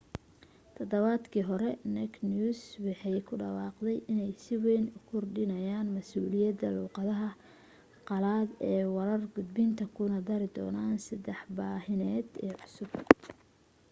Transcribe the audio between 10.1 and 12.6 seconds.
dari doonaan saddex baahineed oo